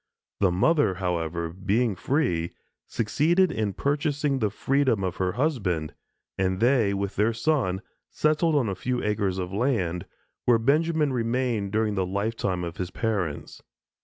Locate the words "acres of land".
9.03-10.07